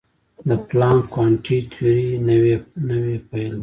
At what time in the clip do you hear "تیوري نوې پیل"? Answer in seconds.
1.71-3.53